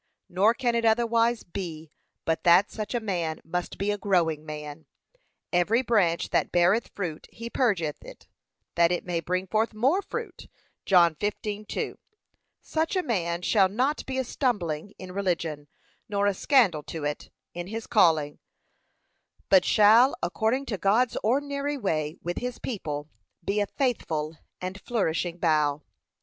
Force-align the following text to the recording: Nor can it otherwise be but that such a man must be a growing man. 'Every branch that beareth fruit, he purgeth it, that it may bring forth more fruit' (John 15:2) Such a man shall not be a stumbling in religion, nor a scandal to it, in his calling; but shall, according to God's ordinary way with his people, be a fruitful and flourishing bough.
Nor 0.29 0.55
can 0.55 0.73
it 0.73 0.83
otherwise 0.83 1.43
be 1.43 1.91
but 2.25 2.43
that 2.43 2.71
such 2.71 2.95
a 2.95 2.99
man 2.99 3.39
must 3.43 3.77
be 3.77 3.91
a 3.91 3.99
growing 3.99 4.43
man. 4.43 4.87
'Every 5.53 5.83
branch 5.83 6.31
that 6.31 6.51
beareth 6.51 6.87
fruit, 6.95 7.27
he 7.31 7.51
purgeth 7.51 8.03
it, 8.03 8.27
that 8.73 8.91
it 8.91 9.05
may 9.05 9.19
bring 9.19 9.45
forth 9.45 9.75
more 9.75 10.01
fruit' 10.01 10.47
(John 10.87 11.13
15:2) 11.13 11.97
Such 12.63 12.95
a 12.95 13.03
man 13.03 13.43
shall 13.43 13.69
not 13.69 14.03
be 14.07 14.17
a 14.17 14.23
stumbling 14.23 14.95
in 14.97 15.11
religion, 15.11 15.67
nor 16.09 16.25
a 16.25 16.33
scandal 16.33 16.81
to 16.81 17.03
it, 17.03 17.29
in 17.53 17.67
his 17.67 17.85
calling; 17.85 18.39
but 19.49 19.63
shall, 19.63 20.15
according 20.23 20.65
to 20.65 20.79
God's 20.79 21.15
ordinary 21.21 21.77
way 21.77 22.15
with 22.23 22.39
his 22.39 22.57
people, 22.57 23.07
be 23.45 23.59
a 23.59 23.67
fruitful 23.67 24.39
and 24.59 24.81
flourishing 24.81 25.37
bough. 25.37 25.83